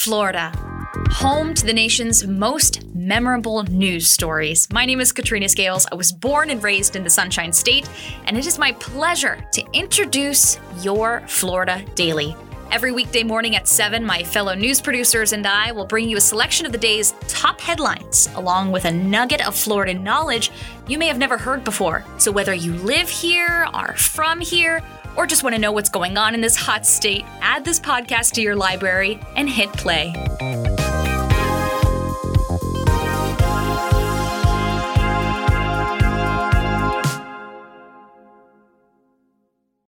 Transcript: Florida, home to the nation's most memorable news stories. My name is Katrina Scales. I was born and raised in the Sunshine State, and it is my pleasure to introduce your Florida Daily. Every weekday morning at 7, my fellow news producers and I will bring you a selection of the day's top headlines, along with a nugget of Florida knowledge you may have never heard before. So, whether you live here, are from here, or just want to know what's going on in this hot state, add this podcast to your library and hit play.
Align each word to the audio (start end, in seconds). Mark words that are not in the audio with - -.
Florida, 0.00 0.50
home 1.10 1.52
to 1.52 1.66
the 1.66 1.74
nation's 1.74 2.26
most 2.26 2.86
memorable 2.94 3.64
news 3.64 4.08
stories. 4.08 4.66
My 4.72 4.86
name 4.86 4.98
is 4.98 5.12
Katrina 5.12 5.46
Scales. 5.46 5.86
I 5.92 5.94
was 5.94 6.10
born 6.10 6.48
and 6.48 6.64
raised 6.64 6.96
in 6.96 7.04
the 7.04 7.10
Sunshine 7.10 7.52
State, 7.52 7.86
and 8.24 8.34
it 8.34 8.46
is 8.46 8.58
my 8.58 8.72
pleasure 8.72 9.46
to 9.52 9.62
introduce 9.74 10.58
your 10.80 11.20
Florida 11.26 11.84
Daily. 11.96 12.34
Every 12.72 12.92
weekday 12.92 13.24
morning 13.24 13.56
at 13.56 13.68
7, 13.68 14.02
my 14.02 14.22
fellow 14.22 14.54
news 14.54 14.80
producers 14.80 15.34
and 15.34 15.46
I 15.46 15.70
will 15.72 15.84
bring 15.84 16.08
you 16.08 16.16
a 16.16 16.20
selection 16.20 16.64
of 16.64 16.72
the 16.72 16.78
day's 16.78 17.12
top 17.28 17.60
headlines, 17.60 18.26
along 18.36 18.72
with 18.72 18.86
a 18.86 18.90
nugget 18.90 19.46
of 19.46 19.54
Florida 19.54 19.92
knowledge 19.92 20.50
you 20.88 20.96
may 20.96 21.08
have 21.08 21.18
never 21.18 21.36
heard 21.36 21.62
before. 21.62 22.06
So, 22.16 22.32
whether 22.32 22.54
you 22.54 22.72
live 22.72 23.10
here, 23.10 23.66
are 23.74 23.94
from 23.96 24.40
here, 24.40 24.82
or 25.16 25.26
just 25.26 25.42
want 25.42 25.54
to 25.54 25.60
know 25.60 25.72
what's 25.72 25.88
going 25.88 26.16
on 26.16 26.34
in 26.34 26.40
this 26.40 26.56
hot 26.56 26.86
state, 26.86 27.24
add 27.40 27.64
this 27.64 27.80
podcast 27.80 28.32
to 28.32 28.42
your 28.42 28.56
library 28.56 29.18
and 29.36 29.48
hit 29.48 29.72
play. 29.72 30.12